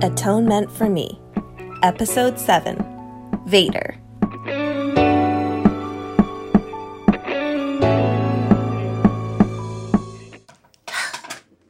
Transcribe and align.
Atonement 0.00 0.70
for 0.70 0.88
Me, 0.88 1.20
Episode 1.82 2.38
7 2.38 2.76
Vader. 3.46 3.96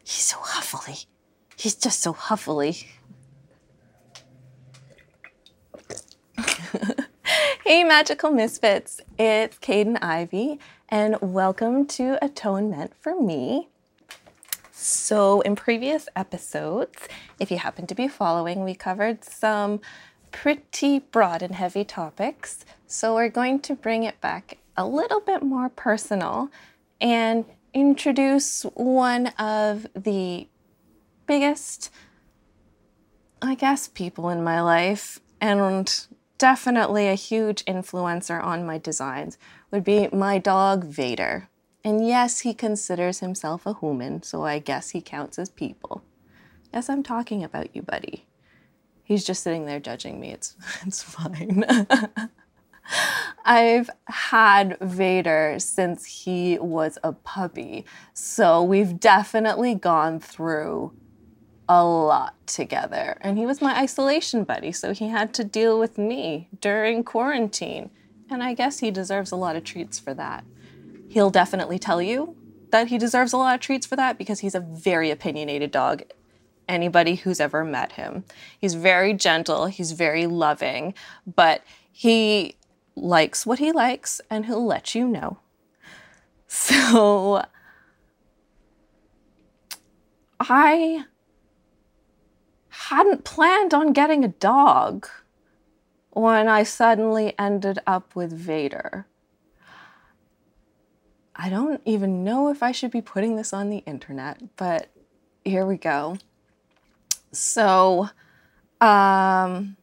He's 0.04 0.12
so 0.12 0.36
huffily. 0.40 0.98
He's 1.56 1.74
just 1.74 2.02
so 2.02 2.12
huffily. 2.12 2.76
hey, 7.64 7.82
magical 7.82 8.30
misfits. 8.30 9.00
It's 9.18 9.56
Kaidain 9.58 9.96
Ivy, 10.02 10.60
and 10.90 11.16
welcome 11.22 11.86
to 11.86 12.22
Atonement 12.22 12.92
for 13.00 13.18
Me. 13.18 13.70
So, 14.80 15.40
in 15.40 15.56
previous 15.56 16.08
episodes, 16.14 17.08
if 17.40 17.50
you 17.50 17.58
happen 17.58 17.88
to 17.88 17.96
be 17.96 18.06
following, 18.06 18.62
we 18.62 18.76
covered 18.76 19.24
some 19.24 19.80
pretty 20.30 21.00
broad 21.00 21.42
and 21.42 21.56
heavy 21.56 21.84
topics. 21.84 22.64
So, 22.86 23.16
we're 23.16 23.28
going 23.28 23.58
to 23.62 23.74
bring 23.74 24.04
it 24.04 24.20
back 24.20 24.58
a 24.76 24.86
little 24.86 25.18
bit 25.20 25.42
more 25.42 25.68
personal 25.68 26.48
and 27.00 27.44
introduce 27.74 28.62
one 28.74 29.26
of 29.36 29.88
the 29.96 30.46
biggest, 31.26 31.90
I 33.42 33.56
guess, 33.56 33.88
people 33.88 34.30
in 34.30 34.44
my 34.44 34.60
life 34.60 35.18
and 35.40 36.06
definitely 36.38 37.08
a 37.08 37.14
huge 37.14 37.64
influencer 37.64 38.40
on 38.40 38.64
my 38.64 38.78
designs 38.78 39.38
would 39.72 39.82
be 39.82 40.08
my 40.12 40.38
dog 40.38 40.84
Vader. 40.84 41.48
And 41.88 42.06
yes, 42.06 42.40
he 42.40 42.52
considers 42.52 43.20
himself 43.20 43.64
a 43.64 43.72
human, 43.72 44.22
so 44.22 44.44
I 44.44 44.58
guess 44.58 44.90
he 44.90 45.00
counts 45.00 45.38
as 45.38 45.48
people. 45.48 46.02
Yes, 46.70 46.90
I'm 46.90 47.02
talking 47.02 47.42
about 47.42 47.74
you, 47.74 47.80
buddy. 47.80 48.26
He's 49.02 49.24
just 49.24 49.42
sitting 49.42 49.64
there 49.64 49.80
judging 49.80 50.20
me. 50.20 50.32
It's 50.32 50.54
it's 50.86 51.02
fine. 51.02 51.64
I've 53.46 53.88
had 54.04 54.76
Vader 54.82 55.54
since 55.60 56.04
he 56.04 56.58
was 56.58 56.98
a 57.02 57.14
puppy. 57.14 57.86
So 58.12 58.62
we've 58.62 59.00
definitely 59.00 59.74
gone 59.74 60.20
through 60.20 60.92
a 61.70 61.82
lot 61.82 62.34
together. 62.46 63.16
And 63.22 63.38
he 63.38 63.46
was 63.46 63.62
my 63.62 63.74
isolation 63.80 64.44
buddy, 64.44 64.72
so 64.72 64.92
he 64.92 65.08
had 65.08 65.32
to 65.32 65.42
deal 65.42 65.78
with 65.78 65.96
me 65.96 66.50
during 66.60 67.02
quarantine. 67.02 67.88
And 68.28 68.42
I 68.42 68.52
guess 68.52 68.80
he 68.80 68.90
deserves 68.90 69.32
a 69.32 69.36
lot 69.36 69.56
of 69.56 69.64
treats 69.64 69.98
for 69.98 70.12
that. 70.12 70.44
He'll 71.08 71.30
definitely 71.30 71.78
tell 71.78 72.02
you 72.02 72.36
that 72.70 72.88
he 72.88 72.98
deserves 72.98 73.32
a 73.32 73.38
lot 73.38 73.54
of 73.54 73.60
treats 73.60 73.86
for 73.86 73.96
that 73.96 74.18
because 74.18 74.40
he's 74.40 74.54
a 74.54 74.60
very 74.60 75.10
opinionated 75.10 75.70
dog. 75.70 76.02
Anybody 76.68 77.14
who's 77.14 77.40
ever 77.40 77.64
met 77.64 77.92
him, 77.92 78.24
he's 78.58 78.74
very 78.74 79.14
gentle, 79.14 79.66
he's 79.66 79.92
very 79.92 80.26
loving, 80.26 80.92
but 81.26 81.62
he 81.90 82.56
likes 82.94 83.46
what 83.46 83.58
he 83.58 83.72
likes 83.72 84.20
and 84.28 84.46
he'll 84.46 84.64
let 84.64 84.94
you 84.94 85.08
know. 85.08 85.38
So 86.50 87.44
I 90.40 91.04
hadn't 92.68 93.24
planned 93.24 93.74
on 93.74 93.92
getting 93.92 94.24
a 94.24 94.28
dog 94.28 95.06
when 96.10 96.48
I 96.48 96.62
suddenly 96.62 97.34
ended 97.38 97.80
up 97.86 98.16
with 98.16 98.32
Vader. 98.32 99.06
I 101.38 101.48
don't 101.48 101.80
even 101.84 102.24
know 102.24 102.48
if 102.48 102.64
I 102.64 102.72
should 102.72 102.90
be 102.90 103.00
putting 103.00 103.36
this 103.36 103.52
on 103.52 103.70
the 103.70 103.78
internet, 103.78 104.42
but 104.56 104.88
here 105.44 105.64
we 105.64 105.76
go. 105.76 106.18
So, 107.30 108.08
um, 108.80 109.76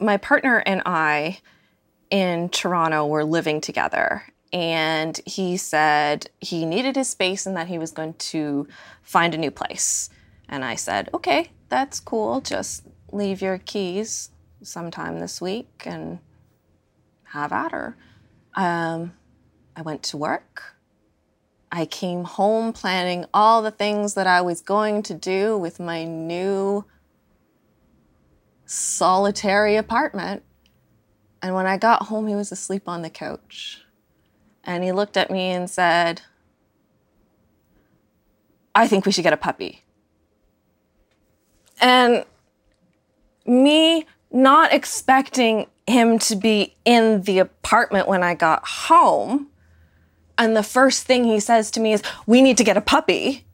my 0.00 0.16
partner 0.16 0.62
and 0.64 0.82
I 0.86 1.40
in 2.10 2.48
Toronto 2.48 3.06
were 3.06 3.24
living 3.24 3.60
together, 3.60 4.24
and 4.54 5.20
he 5.26 5.58
said 5.58 6.30
he 6.40 6.64
needed 6.64 6.96
his 6.96 7.10
space 7.10 7.44
and 7.44 7.56
that 7.56 7.68
he 7.68 7.78
was 7.78 7.90
going 7.90 8.14
to 8.14 8.66
find 9.02 9.34
a 9.34 9.38
new 9.38 9.50
place. 9.50 10.08
And 10.48 10.64
I 10.64 10.76
said, 10.76 11.10
okay, 11.12 11.50
that's 11.68 12.00
cool. 12.00 12.40
Just 12.40 12.86
leave 13.12 13.42
your 13.42 13.58
keys 13.58 14.30
sometime 14.62 15.18
this 15.18 15.40
week 15.40 15.82
and 15.84 16.20
have 17.24 17.52
at 17.52 17.72
her. 17.72 17.96
Um, 18.54 19.12
I 19.76 19.82
went 19.82 20.02
to 20.04 20.16
work. 20.16 20.76
I 21.70 21.86
came 21.86 22.24
home 22.24 22.72
planning 22.72 23.24
all 23.32 23.62
the 23.62 23.70
things 23.70 24.14
that 24.14 24.26
I 24.26 24.42
was 24.42 24.60
going 24.60 25.02
to 25.04 25.14
do 25.14 25.56
with 25.56 25.80
my 25.80 26.04
new 26.04 26.84
solitary 28.66 29.76
apartment. 29.76 30.42
And 31.40 31.54
when 31.54 31.66
I 31.66 31.78
got 31.78 32.04
home, 32.04 32.26
he 32.26 32.34
was 32.34 32.52
asleep 32.52 32.88
on 32.88 33.02
the 33.02 33.10
couch. 33.10 33.82
And 34.64 34.84
he 34.84 34.92
looked 34.92 35.16
at 35.16 35.30
me 35.30 35.50
and 35.50 35.68
said, 35.68 36.22
I 38.74 38.86
think 38.86 39.06
we 39.06 39.12
should 39.12 39.24
get 39.24 39.32
a 39.32 39.38
puppy. 39.38 39.82
And 41.80 42.24
me 43.44 44.06
not 44.30 44.72
expecting 44.72 45.66
him 45.86 46.18
to 46.18 46.36
be 46.36 46.76
in 46.84 47.22
the 47.22 47.38
apartment 47.40 48.08
when 48.08 48.22
I 48.22 48.34
got 48.34 48.66
home, 48.66 49.48
and 50.38 50.56
the 50.56 50.62
first 50.62 51.04
thing 51.04 51.24
he 51.24 51.40
says 51.40 51.70
to 51.72 51.80
me 51.80 51.92
is, 51.92 52.02
We 52.26 52.42
need 52.42 52.56
to 52.58 52.64
get 52.64 52.76
a 52.76 52.80
puppy. 52.80 53.44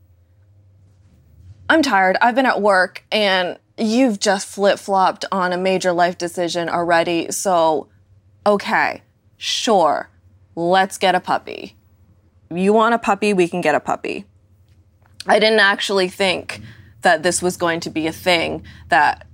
I'm 1.68 1.82
tired. 1.82 2.16
I've 2.20 2.34
been 2.34 2.46
at 2.46 2.62
work 2.62 3.04
and 3.12 3.58
you've 3.76 4.18
just 4.18 4.48
flip 4.48 4.78
flopped 4.78 5.24
on 5.30 5.52
a 5.52 5.58
major 5.58 5.92
life 5.92 6.16
decision 6.16 6.68
already. 6.68 7.30
So, 7.30 7.88
okay, 8.46 9.02
sure, 9.36 10.08
let's 10.54 10.96
get 10.98 11.14
a 11.14 11.20
puppy. 11.20 11.76
You 12.50 12.72
want 12.72 12.94
a 12.94 12.98
puppy? 12.98 13.34
We 13.34 13.48
can 13.48 13.60
get 13.60 13.74
a 13.74 13.80
puppy. 13.80 14.24
I 15.26 15.38
didn't 15.38 15.60
actually 15.60 16.08
think 16.08 16.62
that 17.02 17.22
this 17.22 17.42
was 17.42 17.56
going 17.56 17.80
to 17.80 17.90
be 17.90 18.06
a 18.06 18.12
thing 18.12 18.64
that 18.88 19.26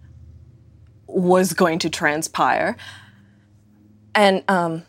was 1.06 1.52
going 1.52 1.78
to 1.80 1.90
transpire. 1.90 2.76
And 4.14 4.42
um, 4.48 4.82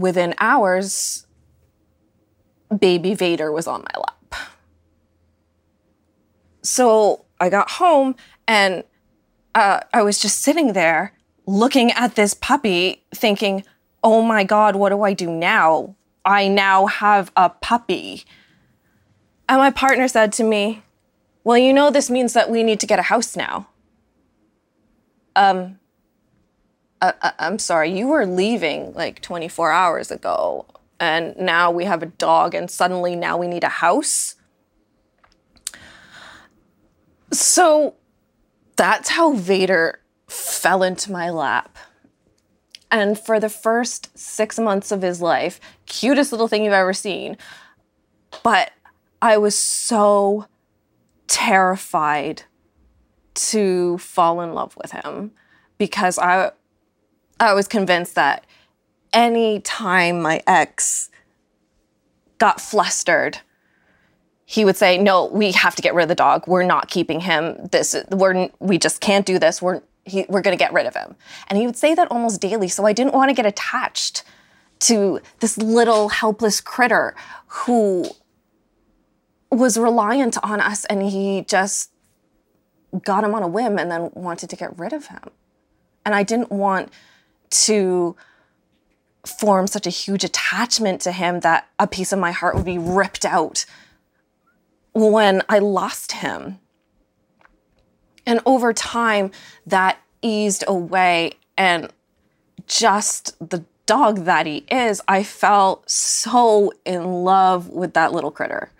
within 0.00 0.34
hours, 0.38 1.26
baby 2.76 3.14
Vader 3.14 3.50
was 3.52 3.66
on 3.66 3.80
my 3.82 4.00
lap. 4.00 4.34
So 6.62 7.24
I 7.40 7.48
got 7.48 7.70
home 7.72 8.14
and 8.46 8.84
uh, 9.54 9.80
I 9.92 10.02
was 10.02 10.20
just 10.20 10.40
sitting 10.40 10.72
there 10.72 11.14
looking 11.46 11.90
at 11.92 12.14
this 12.14 12.34
puppy, 12.34 13.02
thinking, 13.14 13.64
oh 14.04 14.22
my 14.22 14.44
God, 14.44 14.76
what 14.76 14.90
do 14.90 15.02
I 15.02 15.14
do 15.14 15.30
now? 15.30 15.96
I 16.24 16.48
now 16.48 16.86
have 16.86 17.32
a 17.36 17.48
puppy. 17.48 18.24
And 19.48 19.58
my 19.58 19.70
partner 19.70 20.08
said 20.08 20.32
to 20.34 20.44
me, 20.44 20.82
well, 21.42 21.56
you 21.56 21.72
know, 21.72 21.90
this 21.90 22.10
means 22.10 22.34
that 22.34 22.50
we 22.50 22.62
need 22.62 22.80
to 22.80 22.86
get 22.86 22.98
a 22.98 23.02
house 23.02 23.34
now. 23.34 23.68
Um, 25.34 25.78
uh, 27.00 27.12
uh 27.22 27.30
I'm 27.38 27.58
sorry, 27.58 27.96
you 27.96 28.08
were 28.08 28.26
leaving 28.26 28.92
like 28.94 29.20
24 29.22 29.70
hours 29.70 30.10
ago 30.10 30.66
and 31.00 31.36
now 31.36 31.70
we 31.70 31.84
have 31.84 32.02
a 32.02 32.06
dog 32.06 32.54
and 32.54 32.70
suddenly 32.70 33.14
now 33.14 33.36
we 33.36 33.46
need 33.46 33.64
a 33.64 33.68
house. 33.68 34.34
So 37.32 37.94
that's 38.76 39.10
how 39.10 39.32
Vader 39.32 40.00
fell 40.28 40.82
into 40.82 41.12
my 41.12 41.30
lap. 41.30 41.76
And 42.90 43.18
for 43.18 43.38
the 43.38 43.50
first 43.50 44.16
six 44.18 44.58
months 44.58 44.90
of 44.90 45.02
his 45.02 45.20
life, 45.20 45.60
cutest 45.86 46.32
little 46.32 46.48
thing 46.48 46.64
you've 46.64 46.72
ever 46.72 46.94
seen. 46.94 47.36
But 48.42 48.72
I 49.20 49.36
was 49.36 49.56
so 49.56 50.46
terrified 51.26 52.42
to 53.34 53.98
fall 53.98 54.40
in 54.40 54.54
love 54.54 54.76
with 54.76 54.92
him 54.92 55.32
because 55.76 56.18
I 56.18 56.52
I 57.40 57.54
was 57.54 57.68
convinced 57.68 58.14
that 58.14 58.44
any 59.12 59.60
time 59.60 60.20
my 60.20 60.42
ex 60.46 61.10
got 62.38 62.60
flustered, 62.60 63.38
he 64.44 64.64
would 64.64 64.76
say, 64.76 64.98
"No, 64.98 65.26
we 65.26 65.52
have 65.52 65.76
to 65.76 65.82
get 65.82 65.94
rid 65.94 66.04
of 66.04 66.08
the 66.08 66.14
dog. 66.14 66.46
We're 66.46 66.64
not 66.64 66.88
keeping 66.88 67.20
him. 67.20 67.68
This 67.70 67.96
we're 68.10 68.50
we 68.58 68.78
just 68.78 69.00
can't 69.00 69.26
do 69.26 69.38
this. 69.38 69.60
We're 69.60 69.82
he, 70.04 70.24
we're 70.28 70.40
going 70.40 70.56
to 70.56 70.62
get 70.62 70.72
rid 70.72 70.86
of 70.86 70.94
him." 70.94 71.16
And 71.48 71.58
he 71.58 71.66
would 71.66 71.76
say 71.76 71.94
that 71.94 72.10
almost 72.10 72.40
daily. 72.40 72.68
So 72.68 72.86
I 72.86 72.92
didn't 72.92 73.14
want 73.14 73.28
to 73.30 73.34
get 73.34 73.46
attached 73.46 74.24
to 74.80 75.20
this 75.40 75.58
little 75.58 76.08
helpless 76.08 76.60
critter 76.60 77.14
who 77.46 78.04
was 79.50 79.78
reliant 79.78 80.36
on 80.42 80.60
us 80.60 80.84
and 80.84 81.02
he 81.02 81.42
just 81.42 81.90
got 83.02 83.24
him 83.24 83.34
on 83.34 83.42
a 83.42 83.48
whim 83.48 83.78
and 83.78 83.90
then 83.90 84.10
wanted 84.14 84.50
to 84.50 84.56
get 84.56 84.78
rid 84.78 84.92
of 84.92 85.06
him. 85.06 85.30
And 86.04 86.14
I 86.14 86.22
didn't 86.22 86.50
want 86.50 86.90
to 87.50 88.16
form 89.26 89.66
such 89.66 89.86
a 89.86 89.90
huge 89.90 90.24
attachment 90.24 91.00
to 91.02 91.12
him 91.12 91.40
that 91.40 91.68
a 91.78 91.86
piece 91.86 92.12
of 92.12 92.18
my 92.18 92.32
heart 92.32 92.54
would 92.54 92.64
be 92.64 92.78
ripped 92.78 93.24
out 93.24 93.64
when 94.94 95.42
I 95.48 95.58
lost 95.58 96.12
him. 96.12 96.58
And 98.26 98.40
over 98.44 98.72
time, 98.72 99.30
that 99.66 99.98
eased 100.22 100.64
away, 100.66 101.32
and 101.56 101.90
just 102.66 103.36
the 103.38 103.64
dog 103.86 104.24
that 104.24 104.46
he 104.46 104.64
is, 104.70 105.00
I 105.08 105.22
felt 105.22 105.88
so 105.88 106.72
in 106.84 107.04
love 107.24 107.68
with 107.68 107.94
that 107.94 108.12
little 108.12 108.30
critter. 108.30 108.70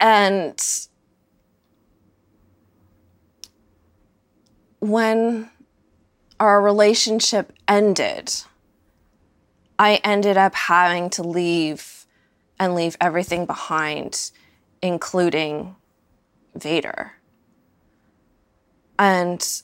And 0.00 0.60
when 4.80 5.48
our 6.40 6.60
relationship 6.60 7.52
ended, 7.68 8.32
I 9.78 10.00
ended 10.04 10.36
up 10.36 10.54
having 10.54 11.10
to 11.10 11.22
leave 11.22 12.06
and 12.58 12.74
leave 12.74 12.96
everything 13.00 13.46
behind, 13.46 14.30
including 14.82 15.76
Vader. 16.54 17.12
And 18.98 19.62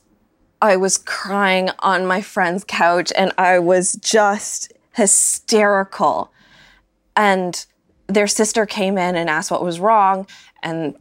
I 0.60 0.76
was 0.76 0.98
crying 0.98 1.70
on 1.78 2.06
my 2.06 2.20
friend's 2.20 2.64
couch 2.64 3.12
and 3.16 3.32
I 3.38 3.58
was 3.58 3.94
just 3.94 4.72
hysterical. 4.94 6.32
And 7.16 7.64
their 8.08 8.26
sister 8.26 8.66
came 8.66 8.98
in 8.98 9.14
and 9.16 9.30
asked 9.30 9.50
what 9.50 9.64
was 9.64 9.80
wrong. 9.80 10.26
And 10.62 10.96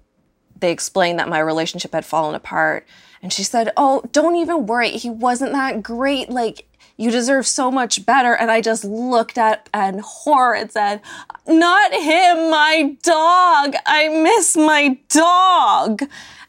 they 0.59 0.71
explained 0.71 1.19
that 1.19 1.29
my 1.29 1.39
relationship 1.39 1.93
had 1.93 2.05
fallen 2.05 2.35
apart. 2.35 2.85
And 3.21 3.33
she 3.33 3.43
said, 3.43 3.71
Oh, 3.75 4.03
don't 4.11 4.35
even 4.35 4.65
worry. 4.65 4.91
He 4.91 5.09
wasn't 5.09 5.53
that 5.53 5.83
great. 5.83 6.29
Like, 6.29 6.65
you 6.97 7.11
deserve 7.11 7.47
so 7.47 7.71
much 7.71 8.05
better. 8.05 8.33
And 8.33 8.51
I 8.51 8.61
just 8.61 8.83
looked 8.83 9.37
at 9.37 9.69
and 9.73 10.01
horror 10.01 10.55
and 10.55 10.71
said, 10.71 11.01
Not 11.47 11.93
him, 11.93 12.51
my 12.51 12.97
dog. 13.03 13.75
I 13.85 14.09
miss 14.09 14.57
my 14.57 14.97
dog. 15.09 16.01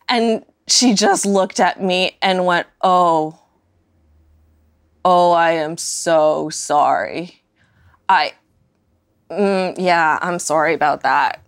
And 0.08 0.44
she 0.66 0.94
just 0.94 1.26
looked 1.26 1.60
at 1.60 1.82
me 1.82 2.16
and 2.22 2.46
went, 2.46 2.66
Oh, 2.80 3.38
oh, 5.04 5.32
I 5.32 5.52
am 5.52 5.76
so 5.76 6.50
sorry. 6.50 7.42
I, 8.08 8.32
mm, 9.30 9.74
yeah, 9.78 10.18
I'm 10.20 10.38
sorry 10.38 10.74
about 10.74 11.02
that. 11.02 11.42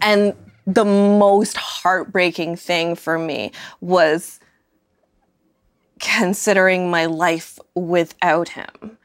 And 0.00 0.34
the 0.66 0.84
most 0.84 1.56
heartbreaking 1.56 2.56
thing 2.56 2.96
for 2.96 3.18
me 3.18 3.52
was 3.80 4.40
considering 6.00 6.90
my 6.90 7.06
life 7.06 7.58
without 7.74 8.50
him 8.50 8.98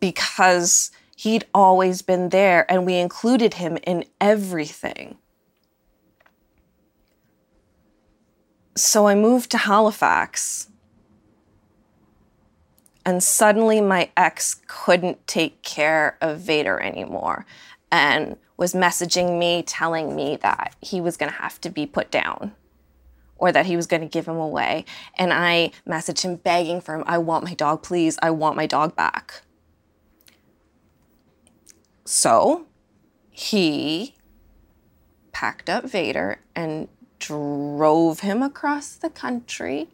because 0.00 0.90
he'd 1.16 1.44
always 1.54 2.02
been 2.02 2.30
there 2.30 2.70
and 2.70 2.84
we 2.84 2.96
included 2.96 3.54
him 3.54 3.78
in 3.84 4.04
everything. 4.20 5.16
So 8.76 9.06
I 9.06 9.14
moved 9.14 9.50
to 9.52 9.58
Halifax. 9.58 10.68
And 13.06 13.22
suddenly 13.22 13.80
my 13.80 14.10
ex 14.16 14.60
couldn't 14.66 15.26
take 15.26 15.62
care 15.62 16.18
of 16.20 16.40
Vader 16.40 16.80
anymore 16.80 17.46
and 17.90 18.36
was 18.56 18.74
messaging 18.74 19.38
me 19.38 19.62
telling 19.62 20.14
me 20.14 20.36
that 20.36 20.76
he 20.80 21.00
was 21.00 21.16
going 21.16 21.30
to 21.32 21.38
have 21.38 21.60
to 21.62 21.70
be 21.70 21.86
put 21.86 22.10
down 22.10 22.54
or 23.40 23.50
that 23.50 23.66
he 23.66 23.74
was 23.74 23.86
going 23.86 24.02
to 24.02 24.08
give 24.08 24.28
him 24.28 24.36
away. 24.36 24.84
And 25.16 25.32
I 25.32 25.72
messaged 25.88 26.22
him 26.22 26.36
begging 26.36 26.80
for 26.80 26.94
him, 26.94 27.04
I 27.06 27.18
want 27.18 27.44
my 27.44 27.54
dog, 27.54 27.82
please. 27.82 28.18
I 28.22 28.30
want 28.30 28.54
my 28.54 28.66
dog 28.66 28.94
back. 28.94 29.42
So 32.04 32.66
he 33.30 34.14
packed 35.32 35.70
up 35.70 35.84
Vader 35.84 36.40
and 36.54 36.88
drove 37.18 38.20
him 38.20 38.42
across 38.42 38.94
the 38.94 39.08
country, 39.08 39.88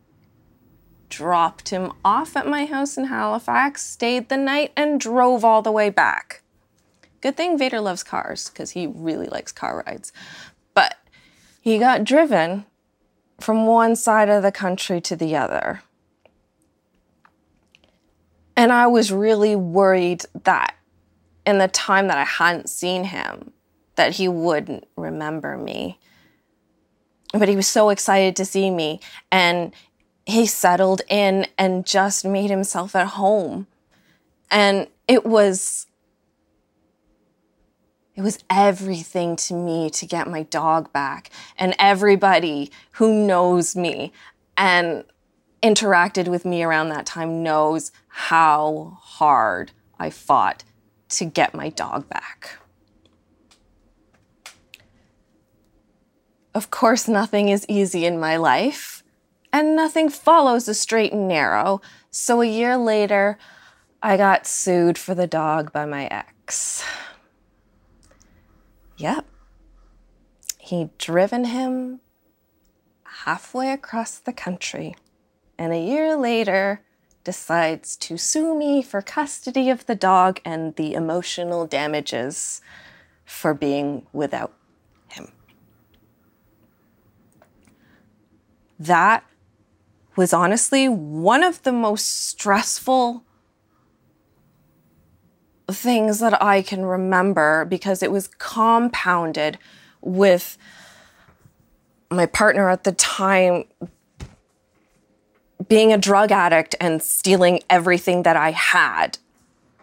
dropped 1.08 1.68
him 1.68 1.92
off 2.04 2.36
at 2.36 2.48
my 2.48 2.64
house 2.64 2.96
in 2.96 3.04
Halifax, 3.04 3.86
stayed 3.86 4.28
the 4.28 4.36
night, 4.36 4.72
and 4.76 4.98
drove 4.98 5.44
all 5.44 5.62
the 5.62 5.70
way 5.70 5.88
back. 5.88 6.42
Good 7.20 7.36
thing 7.36 7.58
Vader 7.58 7.80
loves 7.80 8.02
cars 8.02 8.50
because 8.50 8.70
he 8.70 8.86
really 8.86 9.26
likes 9.26 9.52
car 9.52 9.82
rides. 9.86 10.12
But 10.74 10.96
he 11.60 11.78
got 11.78 12.04
driven 12.04 12.66
from 13.40 13.66
one 13.66 13.96
side 13.96 14.28
of 14.28 14.42
the 14.42 14.52
country 14.52 15.00
to 15.02 15.16
the 15.16 15.36
other. 15.36 15.82
And 18.56 18.72
I 18.72 18.86
was 18.86 19.12
really 19.12 19.54
worried 19.54 20.24
that 20.44 20.74
in 21.44 21.58
the 21.58 21.68
time 21.68 22.08
that 22.08 22.18
I 22.18 22.24
hadn't 22.24 22.70
seen 22.70 23.04
him, 23.04 23.52
that 23.96 24.14
he 24.14 24.28
wouldn't 24.28 24.86
remember 24.96 25.56
me. 25.56 25.98
But 27.32 27.48
he 27.48 27.56
was 27.56 27.66
so 27.66 27.90
excited 27.90 28.34
to 28.36 28.44
see 28.44 28.70
me 28.70 29.00
and 29.30 29.74
he 30.24 30.46
settled 30.46 31.02
in 31.08 31.46
and 31.58 31.86
just 31.86 32.24
made 32.24 32.50
himself 32.50 32.96
at 32.96 33.08
home. 33.08 33.66
And 34.50 34.88
it 35.06 35.24
was 35.26 35.85
it 38.16 38.22
was 38.22 38.38
everything 38.48 39.36
to 39.36 39.54
me 39.54 39.90
to 39.90 40.06
get 40.06 40.28
my 40.28 40.42
dog 40.44 40.90
back. 40.92 41.30
And 41.58 41.76
everybody 41.78 42.70
who 42.92 43.26
knows 43.26 43.76
me 43.76 44.12
and 44.56 45.04
interacted 45.62 46.28
with 46.28 46.44
me 46.44 46.62
around 46.62 46.88
that 46.88 47.06
time 47.06 47.42
knows 47.42 47.92
how 48.08 48.98
hard 49.00 49.72
I 49.98 50.10
fought 50.10 50.64
to 51.10 51.26
get 51.26 51.54
my 51.54 51.68
dog 51.68 52.08
back. 52.08 52.58
Of 56.54 56.70
course, 56.70 57.06
nothing 57.06 57.50
is 57.50 57.66
easy 57.68 58.06
in 58.06 58.18
my 58.18 58.38
life, 58.38 59.02
and 59.52 59.76
nothing 59.76 60.08
follows 60.08 60.68
a 60.68 60.74
straight 60.74 61.12
and 61.12 61.28
narrow. 61.28 61.82
So 62.10 62.40
a 62.40 62.46
year 62.46 62.78
later, 62.78 63.36
I 64.02 64.16
got 64.16 64.46
sued 64.46 64.96
for 64.96 65.14
the 65.14 65.26
dog 65.26 65.70
by 65.70 65.84
my 65.84 66.06
ex. 66.06 66.82
Yep. 68.96 69.26
He'd 70.58 70.96
driven 70.98 71.44
him 71.44 72.00
halfway 73.24 73.70
across 73.70 74.18
the 74.18 74.32
country, 74.32 74.96
and 75.58 75.72
a 75.72 75.78
year 75.78 76.16
later 76.16 76.82
decides 77.24 77.96
to 77.96 78.16
sue 78.16 78.56
me 78.56 78.82
for 78.82 79.02
custody 79.02 79.68
of 79.68 79.86
the 79.86 79.94
dog 79.94 80.40
and 80.44 80.74
the 80.76 80.94
emotional 80.94 81.66
damages 81.66 82.60
for 83.24 83.52
being 83.52 84.06
without 84.12 84.54
him. 85.08 85.32
That 88.78 89.24
was 90.14 90.32
honestly 90.32 90.88
one 90.88 91.42
of 91.42 91.62
the 91.64 91.72
most 91.72 92.28
stressful 92.28 93.25
things 95.68 96.20
that 96.20 96.40
I 96.42 96.62
can 96.62 96.84
remember 96.84 97.64
because 97.64 98.02
it 98.02 98.12
was 98.12 98.28
compounded 98.38 99.58
with 100.00 100.56
my 102.10 102.26
partner 102.26 102.70
at 102.70 102.84
the 102.84 102.92
time 102.92 103.64
being 105.68 105.92
a 105.92 105.98
drug 105.98 106.30
addict 106.30 106.74
and 106.80 107.02
stealing 107.02 107.60
everything 107.68 108.22
that 108.22 108.36
I 108.36 108.52
had. 108.52 109.18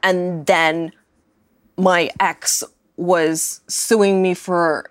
And 0.02 0.46
then 0.46 0.94
my 1.78 2.10
ex 2.20 2.64
was 2.96 3.62
suing 3.68 4.22
me 4.22 4.34
for 4.34 4.90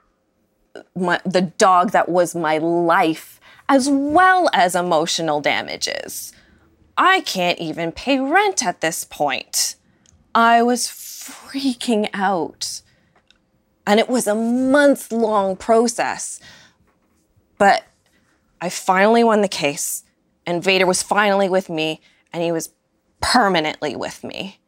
my, 0.95 1.21
the 1.25 1.43
dog 1.43 1.93
that 1.93 2.09
was 2.09 2.35
my 2.35 2.59
life, 2.59 3.41
as 3.69 3.89
well 3.89 4.51
as 4.53 4.75
emotional 4.75 5.41
damages. 5.41 6.33
I 6.99 7.21
can't 7.21 7.59
even 7.59 7.93
pay 7.93 8.19
rent 8.19 8.65
at 8.65 8.81
this 8.81 9.05
point. 9.05 9.77
I 10.35 10.63
was 10.63 10.87
freaking 10.87 12.09
out. 12.15 12.83
And 13.87 13.99
it 13.99 14.09
was 14.09 14.27
a 14.27 14.35
month 14.35 15.11
long 15.13 15.57
process. 15.57 16.41
But 17.59 17.85
I 18.61 18.69
finally 18.69 19.25
won 19.25 19.43
the 19.43 19.49
case, 19.49 20.05
and 20.47 20.63
Vader 20.63 20.87
was 20.87 21.03
finally 21.03 21.49
with 21.49 21.69
me, 21.69 22.01
and 22.33 22.43
he 22.43 22.53
was 22.53 22.71
permanently 23.21 23.97
with 23.97 24.23
me. 24.23 24.61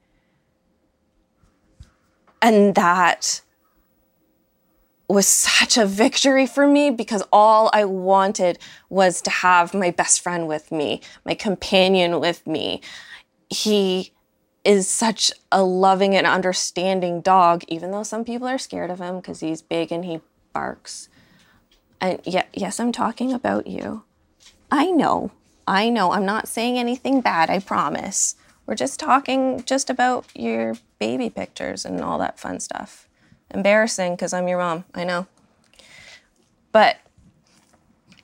And 2.42 2.75
that 2.75 3.40
was 5.09 5.26
such 5.26 5.76
a 5.76 5.87
victory 5.87 6.47
for 6.47 6.66
me 6.66 6.90
because 6.90 7.23
all 7.33 7.71
I 7.73 7.85
wanted 7.85 8.59
was 8.88 9.21
to 9.23 9.30
have 9.30 9.75
my 9.75 9.90
best 9.90 10.21
friend 10.21 10.49
with 10.49 10.73
me, 10.73 11.00
my 11.25 11.35
companion 11.35 12.21
with 12.21 12.47
me. 12.47 12.80
He 13.50 14.13
is 14.64 14.88
such 14.88 15.30
a 15.52 15.62
loving 15.62 16.16
and 16.16 16.26
understanding 16.26 17.21
dog, 17.21 17.64
even 17.68 17.90
though 17.90 18.02
some 18.02 18.25
people 18.25 18.49
are 18.49 18.59
scared 18.59 18.90
of 18.90 19.00
him 19.00 19.16
because 19.16 19.40
he's 19.40 19.61
big 19.61 19.92
and 19.92 20.04
he 20.04 20.21
barks. 20.52 21.09
And 22.00 22.21
yeah, 22.25 22.44
yes, 22.52 22.80
I'm 22.80 22.92
talking 22.92 23.33
about 23.33 23.66
you. 23.66 24.04
I 24.71 24.90
know. 24.90 25.30
I 25.66 25.88
know. 25.88 26.12
I'm 26.12 26.25
not 26.26 26.49
saying 26.49 26.78
anything 26.78 27.21
bad, 27.21 27.50
I 27.50 27.59
promise. 27.59 28.37
We're 28.66 28.75
just 28.75 28.99
talking 28.99 29.62
just 29.64 29.90
about 29.90 30.26
your 30.35 30.76
baby 30.99 31.28
pictures 31.28 31.85
and 31.85 32.00
all 32.00 32.18
that 32.18 32.38
fun 32.38 32.61
stuff. 32.61 33.09
Embarrassing 33.50 34.14
because 34.14 34.33
I'm 34.33 34.49
your 34.49 34.59
mom, 34.59 34.85
I 34.94 35.04
know. 35.04 35.26
But 36.73 36.97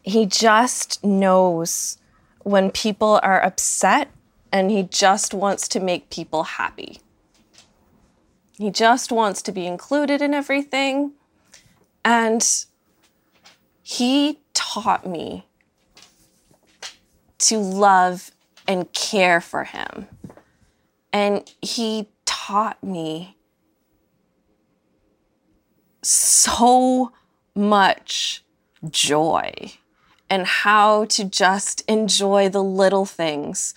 he 0.02 0.26
just 0.26 1.04
knows 1.04 1.99
when 2.42 2.70
people 2.70 3.20
are 3.23 3.42
upset 3.42 4.09
and 4.52 4.71
he 4.71 4.83
just 4.83 5.33
wants 5.35 5.69
to 5.69 5.80
make 5.80 6.11
people 6.11 6.42
happy. 6.45 7.00
He 8.59 8.71
just 8.71 9.11
wants 9.11 9.42
to 9.42 9.52
be 9.52 9.66
included 9.66 10.21
in 10.21 10.35
everything. 10.35 11.12
And 12.04 12.47
he 13.83 14.40
taught 14.54 15.07
me 15.07 15.47
to 17.38 17.59
love 17.59 18.30
and 18.69 18.92
care 18.92 19.40
for 19.40 19.64
him. 19.64 20.09
And 21.12 21.50
he 21.62 22.09
taught 22.26 22.83
me 22.85 23.37
so 26.02 27.12
much 27.54 28.45
joy 28.88 29.73
and 30.28 30.47
how 30.47 31.04
to 31.07 31.25
just 31.25 31.83
enjoy 31.88 32.49
the 32.49 32.62
little 32.62 33.04
things. 33.04 33.75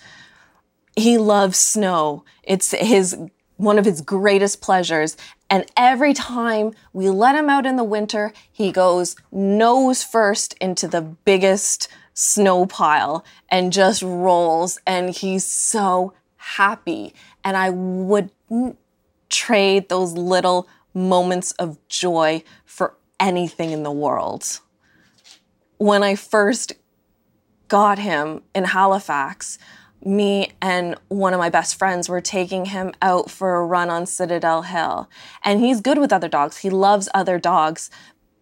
He 0.96 1.18
loves 1.18 1.58
snow. 1.58 2.24
It's 2.42 2.70
his 2.72 3.16
one 3.56 3.78
of 3.78 3.84
his 3.84 4.00
greatest 4.00 4.60
pleasures. 4.60 5.16
And 5.48 5.64
every 5.76 6.12
time 6.12 6.72
we 6.92 7.08
let 7.10 7.36
him 7.36 7.48
out 7.48 7.66
in 7.66 7.76
the 7.76 7.84
winter, 7.84 8.32
he 8.50 8.72
goes 8.72 9.16
nose 9.30 10.02
first 10.02 10.54
into 10.54 10.88
the 10.88 11.02
biggest 11.02 11.88
snow 12.14 12.66
pile 12.66 13.24
and 13.48 13.72
just 13.72 14.02
rolls. 14.02 14.80
And 14.86 15.10
he's 15.10 15.46
so 15.46 16.14
happy. 16.36 17.14
And 17.44 17.56
I 17.56 17.70
wouldn't 17.70 18.78
trade 19.28 19.88
those 19.88 20.12
little 20.12 20.68
moments 20.92 21.52
of 21.52 21.78
joy 21.88 22.42
for 22.64 22.94
anything 23.18 23.70
in 23.70 23.82
the 23.82 23.92
world. 23.92 24.60
When 25.78 26.02
I 26.02 26.14
first 26.14 26.72
got 27.68 27.98
him 27.98 28.42
in 28.54 28.64
Halifax, 28.64 29.58
me 30.04 30.52
and 30.60 30.96
one 31.08 31.32
of 31.32 31.38
my 31.38 31.48
best 31.48 31.76
friends 31.76 32.08
were 32.08 32.20
taking 32.20 32.66
him 32.66 32.92
out 33.00 33.30
for 33.30 33.56
a 33.56 33.66
run 33.66 33.90
on 33.90 34.06
Citadel 34.06 34.62
Hill. 34.62 35.08
And 35.42 35.60
he's 35.60 35.80
good 35.80 35.98
with 35.98 36.12
other 36.12 36.28
dogs. 36.28 36.58
He 36.58 36.70
loves 36.70 37.08
other 37.14 37.38
dogs, 37.38 37.90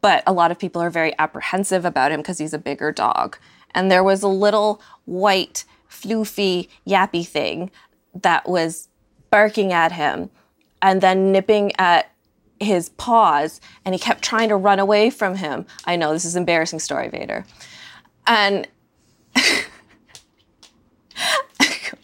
but 0.00 0.22
a 0.26 0.32
lot 0.32 0.50
of 0.50 0.58
people 0.58 0.82
are 0.82 0.90
very 0.90 1.16
apprehensive 1.18 1.84
about 1.84 2.12
him 2.12 2.20
because 2.20 2.38
he's 2.38 2.54
a 2.54 2.58
bigger 2.58 2.92
dog. 2.92 3.38
And 3.74 3.90
there 3.90 4.04
was 4.04 4.22
a 4.22 4.28
little 4.28 4.82
white, 5.04 5.64
floofy, 5.88 6.68
yappy 6.86 7.26
thing 7.26 7.70
that 8.14 8.48
was 8.48 8.88
barking 9.30 9.72
at 9.72 9.92
him 9.92 10.30
and 10.82 11.00
then 11.00 11.32
nipping 11.32 11.72
at 11.78 12.10
his 12.60 12.90
paws 12.90 13.60
and 13.84 13.94
he 13.94 13.98
kept 13.98 14.22
trying 14.22 14.48
to 14.48 14.56
run 14.56 14.78
away 14.78 15.10
from 15.10 15.36
him. 15.36 15.66
I 15.84 15.96
know 15.96 16.12
this 16.12 16.24
is 16.24 16.36
an 16.36 16.42
embarrassing 16.42 16.80
story, 16.80 17.08
Vader. 17.08 17.44
And 18.26 18.68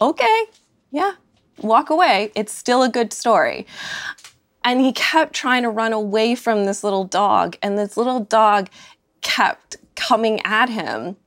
okay, 0.01 0.45
yeah, 0.91 1.13
walk 1.59 1.89
away. 1.89 2.31
It's 2.35 2.53
still 2.53 2.83
a 2.83 2.89
good 2.89 3.13
story. 3.13 3.65
And 4.63 4.81
he 4.81 4.91
kept 4.91 5.33
trying 5.33 5.63
to 5.63 5.69
run 5.69 5.93
away 5.93 6.35
from 6.35 6.65
this 6.65 6.83
little 6.83 7.05
dog, 7.05 7.57
and 7.61 7.77
this 7.77 7.95
little 7.97 8.19
dog 8.19 8.69
kept 9.21 9.77
coming 9.95 10.41
at 10.45 10.69
him. 10.69 11.17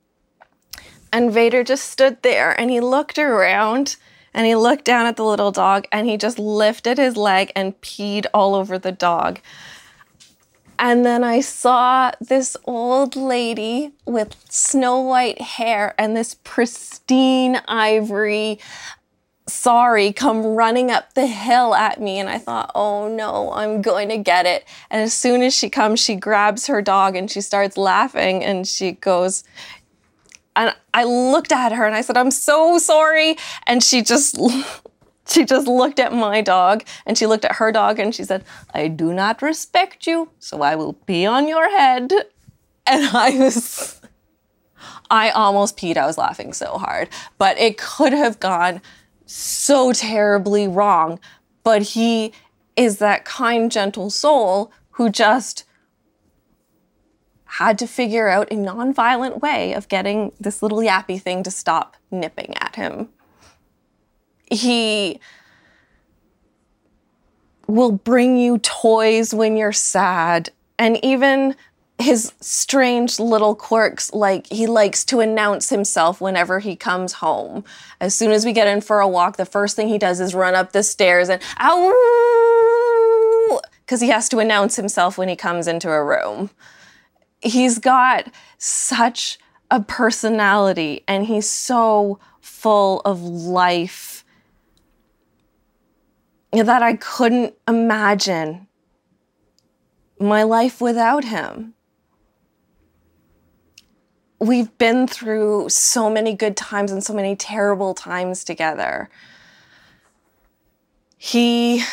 And 1.12 1.33
Vader 1.33 1.62
just 1.62 1.91
stood 1.91 2.23
there 2.23 2.59
and 2.59 2.71
he 2.71 2.81
looked 2.81 3.19
around 3.19 3.97
and 4.33 4.47
he 4.47 4.57
looked 4.57 4.85
down 4.85 5.05
at 5.07 5.17
the 5.17 5.25
little 5.25 5.52
dog 5.52 5.87
and 5.93 6.07
he 6.09 6.17
just 6.17 6.38
lifted 6.38 6.97
his 6.97 7.19
leg 7.19 7.52
and 7.55 7.79
peed 7.83 8.25
all 8.33 8.55
over 8.55 8.79
the 8.79 8.93
dog. 8.93 9.41
And 10.85 11.07
then 11.07 11.23
I 11.23 11.43
saw 11.43 12.11
this 12.21 12.57
old 12.65 13.15
lady 13.15 13.93
with 14.05 14.35
snow 14.51 14.99
white 14.99 15.41
hair 15.41 15.95
and 15.97 16.17
this 16.17 16.35
pristine 16.43 17.62
ivory 17.69 18.59
sorry 19.47 20.12
come 20.12 20.45
running 20.45 20.91
up 20.91 21.15
the 21.15 21.29
hill 21.29 21.77
at 21.77 22.01
me. 22.01 22.19
And 22.19 22.29
I 22.29 22.39
thought, 22.39 22.73
oh 22.75 23.07
no, 23.07 23.53
I'm 23.53 23.81
going 23.81 24.09
to 24.09 24.19
get 24.19 24.45
it. 24.45 24.65
And 24.91 25.01
as 25.01 25.15
soon 25.15 25.43
as 25.43 25.55
she 25.55 25.71
comes, 25.71 26.01
she 26.01 26.17
grabs 26.17 26.67
her 26.67 26.83
dog 26.83 27.15
and 27.15 27.31
she 27.31 27.43
starts 27.43 27.77
laughing 27.77 28.43
and 28.43 28.67
she 28.67 28.93
goes, 28.93 29.45
and 30.57 30.75
I 30.93 31.05
looked 31.05 31.53
at 31.53 31.71
her 31.71 31.87
and 31.87 31.95
I 31.95 32.01
said, 32.01 32.17
I'm 32.17 32.33
so 32.33 32.79
sorry. 32.79 33.37
And 33.69 33.85
she 33.85 34.03
just 34.03 34.37
she 35.26 35.45
just 35.45 35.67
looked 35.67 35.99
at 35.99 36.12
my 36.12 36.41
dog 36.41 36.85
and 37.07 37.17
she 37.17 37.26
looked 37.26 37.45
at 37.45 37.57
her 37.57 37.73
dog 37.73 37.99
and 37.99 38.14
she 38.14 38.25
said, 38.25 38.45
I 38.75 38.88
do 38.88 39.12
not 39.12 39.43
respect 39.43 40.07
you, 40.07 40.31
so 40.38 40.62
I 40.62 40.75
will 40.75 40.95
pee 40.95 41.26
on 41.26 41.49
your 41.49 41.71
head. 41.71 42.12
And 42.85 43.17
I 43.17 43.38
was, 43.38 44.00
I 45.11 45.31
almost 45.31 45.76
peed. 45.76 45.97
I 45.97 46.07
was 46.07 46.19
laughing 46.19 46.52
so 46.52 46.79
hard, 46.79 47.09
but 47.38 47.57
it 47.59 47.79
could 47.79 48.12
have 48.12 48.41
gone 48.41 48.81
so 49.25 49.93
terribly 49.93 50.67
wrong. 50.67 51.21
But 51.62 51.83
he 51.83 52.33
is 52.75 52.99
that 52.99 53.25
kind, 53.25 53.71
gentle 53.71 54.11
soul 54.11 54.73
who 54.93 55.11
just 55.11 55.64
had 57.45 57.79
to 57.79 57.87
figure 57.87 58.29
out 58.29 58.50
a 58.50 58.57
nonviolent 58.57 59.41
way 59.41 59.75
of 59.75 59.88
getting 59.88 60.33
this 60.41 60.62
little 60.62 60.79
yappy 60.79 61.21
thing 61.21 61.43
to 61.43 61.50
stop 61.50 61.97
nipping 62.11 62.55
at 62.57 62.75
him 62.76 63.11
he 64.53 65.19
will 67.67 67.93
bring 67.93 68.37
you 68.37 68.59
toys 68.59 69.33
when 69.33 69.57
you're 69.57 69.73
sad 69.73 70.51
and 70.79 71.03
even 71.03 71.57
his 71.99 72.33
strange 72.41 73.19
little 73.19 73.55
quirks 73.55 74.13
like 74.13 74.47
he 74.49 74.67
likes 74.67 75.05
to 75.05 75.21
announce 75.21 75.71
himself 75.71 76.21
whenever 76.21 76.59
he 76.59 76.77
comes 76.77 77.15
home. 77.15 77.65
As 78.01 78.15
soon 78.15 78.33
as 78.33 78.45
we 78.45 78.53
get 78.53 78.69
in 78.69 78.81
for 78.81 79.01
a 79.01 79.09
walk 79.09 79.37
the 79.37 79.47
first 79.47 79.77
thing 79.77 79.89
he 79.89 79.99
does 79.99 80.21
is 80.21 80.35
run 80.35 80.55
up 80.55 80.73
the 80.73 80.83
stairs 80.83 81.29
and 81.29 81.41
ow! 81.59 83.61
because 83.81 84.01
he 84.01 84.09
has 84.09 84.29
to 84.31 84.39
announce 84.39 84.77
himself 84.77 85.17
when 85.17 85.29
he 85.29 85.37
comes 85.37 85.67
into 85.67 85.91
a 85.91 86.05
room. 86.05 86.51
He's 87.41 87.79
got 87.79 88.33
such 88.59 89.39
a 89.71 89.81
personality 89.81 91.05
and 91.09 91.27
he's 91.27 91.49
so 91.49 92.19
full 92.41 93.01
of 93.01 93.23
life 93.23 94.12
that 96.53 96.83
I 96.83 96.97
couldn't 96.97 97.55
imagine 97.67 98.67
my 100.21 100.43
life 100.43 100.81
without 100.81 101.25
him. 101.25 101.75
We've 104.39 104.77
been 104.77 105.07
through 105.07 105.69
so 105.71 106.11
many 106.11 106.35
good 106.35 106.57
times 106.57 106.93
and 106.93 107.03
so 107.03 107.15
many 107.15 107.37
terrible 107.37 107.95
times 107.95 108.45
together. 108.45 109.09
He 111.17 111.85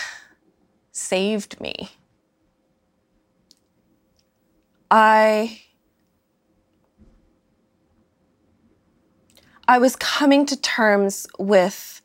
saved 0.92 1.62
me. 1.62 1.92
I 4.92 5.62
I 9.68 9.78
was 9.78 9.96
coming 9.96 10.48
to 10.48 10.60
terms 10.60 11.28
with 11.38 12.02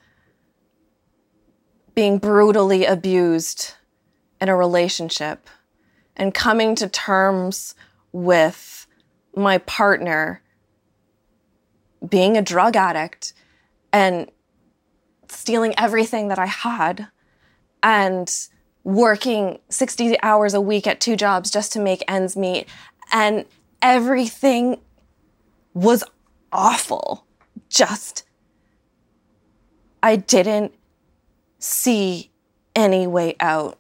being 1.95 2.19
brutally 2.19 2.85
abused 2.85 3.75
in 4.41 4.49
a 4.49 4.57
relationship 4.57 5.49
and 6.17 6.35
coming 6.35 6.75
to 6.75 6.89
terms 6.89 7.75
with 8.13 8.87
my 9.37 9.59
partner 9.59 10.43
being 12.09 12.37
a 12.37 12.43
drug 12.43 12.77
addict 12.77 13.33
and 13.93 14.31
stealing 15.29 15.75
everything 15.79 16.29
that 16.29 16.39
I 16.39 16.47
had 16.47 17.09
and 17.83 18.31
working 18.83 19.59
60 19.71 20.21
hours 20.23 20.55
a 20.55 20.61
week 20.61 20.87
at 20.87 21.01
two 21.01 21.17
jobs 21.17 21.51
just 21.51 21.73
to 21.73 21.81
make 21.81 22.05
ends 22.07 22.37
meet. 22.37 22.69
And 23.13 23.47
everything 23.81 24.81
was 25.73 26.05
awful. 26.53 27.27
Just, 27.69 28.25
I 30.03 30.17
didn't 30.17 30.75
see 31.64 32.30
any 32.76 33.06
way 33.06 33.35
out. 33.40 33.78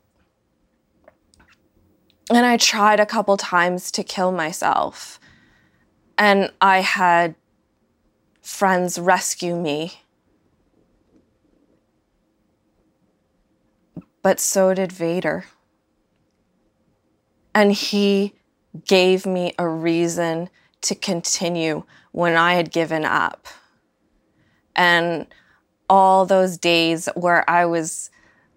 And 2.30 2.46
I 2.46 2.56
tried 2.56 2.98
a 2.98 3.06
couple 3.06 3.36
times 3.36 3.90
to 3.92 4.02
kill 4.02 4.32
myself. 4.32 5.20
And 6.16 6.50
I 6.60 6.80
had 6.80 7.34
friends 8.40 8.98
rescue 8.98 9.54
me. 9.54 10.00
But 14.22 14.40
so 14.40 14.72
did 14.72 14.90
Vader. 14.90 15.44
And 17.54 17.72
he 17.72 18.32
gave 18.86 19.26
me 19.26 19.52
a 19.58 19.68
reason 19.68 20.48
to 20.80 20.94
continue 20.94 21.84
when 22.12 22.34
I 22.34 22.54
had 22.54 22.72
given 22.72 23.04
up. 23.04 23.46
And 24.74 25.26
all 25.94 26.26
those 26.26 26.58
days 26.58 27.08
where 27.14 27.48
I 27.48 27.66
was 27.66 28.10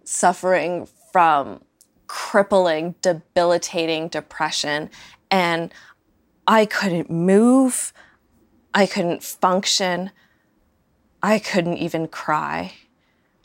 suffering 0.04 0.88
from 1.12 1.62
crippling, 2.08 2.96
debilitating 3.04 4.08
depression 4.08 4.90
and 5.30 5.72
I 6.48 6.66
couldn't 6.66 7.12
move. 7.12 7.94
I 8.74 8.88
couldn't 8.88 9.22
function. 9.22 10.10
I 11.22 11.38
couldn't 11.38 11.78
even 11.78 12.08
cry. 12.08 12.74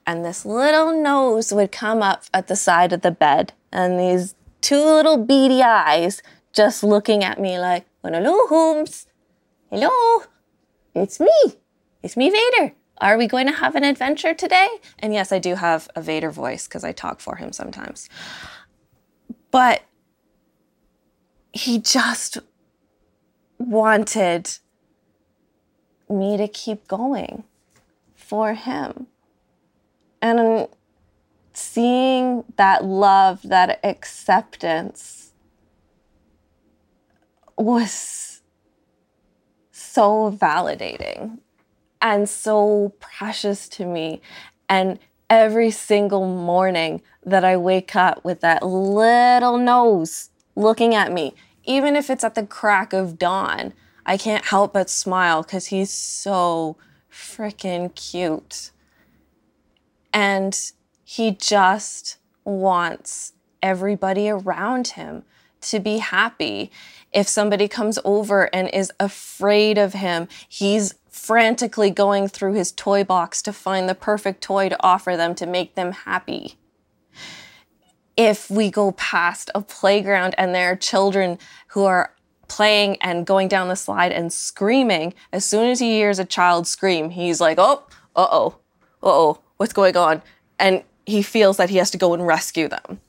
And 0.06 0.24
this 0.24 0.46
little 0.46 1.02
nose 1.02 1.52
would 1.52 1.70
come 1.70 2.02
up 2.02 2.24
at 2.32 2.46
the 2.46 2.56
side 2.56 2.94
of 2.94 3.02
the 3.02 3.12
bed, 3.12 3.52
and 3.70 4.00
these 4.00 4.34
two 4.60 4.82
little 4.82 5.16
beady 5.16 5.62
eyes 5.62 6.22
just 6.52 6.82
looking 6.82 7.22
at 7.22 7.38
me 7.38 7.58
like, 7.58 7.86
hello, 8.02 8.46
Holmes. 8.48 9.06
Hello, 9.70 10.24
it's 10.94 11.20
me. 11.20 11.38
It's 12.02 12.16
me, 12.16 12.30
Vader. 12.30 12.74
Are 12.98 13.18
we 13.18 13.26
going 13.26 13.46
to 13.46 13.52
have 13.52 13.74
an 13.74 13.84
adventure 13.84 14.34
today? 14.34 14.68
And 14.98 15.12
yes, 15.12 15.32
I 15.32 15.38
do 15.38 15.56
have 15.56 15.88
a 15.96 16.02
Vader 16.02 16.30
voice 16.30 16.68
because 16.68 16.84
I 16.84 16.92
talk 16.92 17.20
for 17.20 17.36
him 17.36 17.52
sometimes. 17.52 18.08
But 19.50 19.82
he 21.52 21.78
just 21.78 22.38
wanted 23.58 24.58
me 26.08 26.36
to 26.36 26.48
keep 26.48 26.86
going 26.86 27.44
for 28.14 28.54
him. 28.54 29.06
And 30.20 30.68
seeing 31.52 32.44
that 32.56 32.84
love, 32.84 33.42
that 33.44 33.80
acceptance 33.84 35.32
was 37.56 38.40
so 39.70 40.36
validating 40.40 41.38
and 42.02 42.28
so 42.28 42.92
precious 42.98 43.68
to 43.70 43.86
me. 43.86 44.20
And 44.68 44.98
every 45.30 45.70
single 45.70 46.26
morning 46.26 47.00
that 47.24 47.44
I 47.44 47.56
wake 47.56 47.96
up 47.96 48.24
with 48.24 48.40
that 48.40 48.62
little 48.66 49.56
nose 49.56 50.30
looking 50.56 50.94
at 50.94 51.12
me, 51.12 51.34
even 51.64 51.96
if 51.96 52.10
it's 52.10 52.24
at 52.24 52.34
the 52.34 52.44
crack 52.44 52.92
of 52.92 53.18
dawn, 53.18 53.72
I 54.04 54.16
can't 54.16 54.44
help 54.44 54.72
but 54.72 54.90
smile 54.90 55.42
because 55.42 55.66
he's 55.66 55.90
so 55.90 56.76
freaking 57.10 57.94
cute. 57.94 58.72
And 60.12 60.58
he 61.04 61.30
just 61.30 62.18
wants 62.44 63.32
everybody 63.62 64.28
around 64.28 64.88
him 64.88 65.22
to 65.60 65.78
be 65.78 65.98
happy. 65.98 66.72
If 67.12 67.28
somebody 67.28 67.68
comes 67.68 67.98
over 68.04 68.54
and 68.54 68.68
is 68.70 68.90
afraid 68.98 69.78
of 69.78 69.92
him, 69.92 70.26
he's 70.48 70.94
frantically 71.12 71.90
going 71.90 72.26
through 72.26 72.54
his 72.54 72.72
toy 72.72 73.04
box 73.04 73.42
to 73.42 73.52
find 73.52 73.88
the 73.88 73.94
perfect 73.94 74.42
toy 74.42 74.68
to 74.70 74.76
offer 74.82 75.16
them 75.16 75.34
to 75.34 75.46
make 75.46 75.74
them 75.74 75.92
happy. 75.92 76.54
If 78.16 78.50
we 78.50 78.70
go 78.70 78.92
past 78.92 79.50
a 79.54 79.60
playground 79.60 80.34
and 80.38 80.54
there 80.54 80.72
are 80.72 80.76
children 80.76 81.38
who 81.68 81.84
are 81.84 82.14
playing 82.48 82.96
and 83.02 83.26
going 83.26 83.48
down 83.48 83.68
the 83.68 83.76
slide 83.76 84.10
and 84.10 84.32
screaming, 84.32 85.12
as 85.32 85.44
soon 85.44 85.68
as 85.68 85.80
he 85.80 85.92
hears 85.92 86.18
a 86.18 86.24
child 86.24 86.66
scream, 86.66 87.10
he's 87.10 87.40
like, 87.40 87.58
oh, 87.58 87.84
uh 88.16 88.26
oh, 88.30 88.56
uh 89.02 89.06
oh, 89.06 89.40
what's 89.58 89.72
going 89.74 89.96
on? 89.96 90.22
And 90.58 90.82
he 91.04 91.22
feels 91.22 91.58
that 91.58 91.68
he 91.68 91.76
has 91.76 91.90
to 91.90 91.98
go 91.98 92.14
and 92.14 92.26
rescue 92.26 92.68
them. 92.68 93.00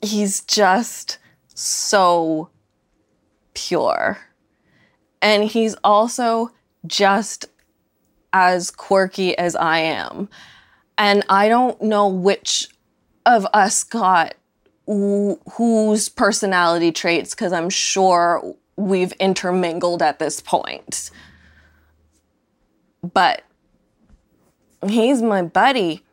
He's 0.00 0.40
just 0.40 1.18
so 1.54 2.50
pure. 3.54 4.18
And 5.20 5.44
he's 5.44 5.74
also 5.84 6.50
just 6.86 7.46
as 8.32 8.70
quirky 8.70 9.36
as 9.36 9.54
I 9.54 9.78
am. 9.78 10.28
And 10.98 11.24
I 11.28 11.48
don't 11.48 11.80
know 11.82 12.08
which 12.08 12.68
of 13.24 13.46
us 13.52 13.84
got 13.84 14.34
whose 14.86 16.08
personality 16.08 16.92
traits 16.92 17.34
because 17.34 17.52
I'm 17.52 17.70
sure 17.70 18.54
we've 18.76 19.12
intermingled 19.12 20.02
at 20.02 20.18
this 20.18 20.40
point. 20.40 21.10
But 23.02 23.42
he's 24.86 25.22
my 25.22 25.42
buddy. 25.42 26.04